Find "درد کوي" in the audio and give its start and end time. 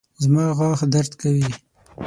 0.93-1.49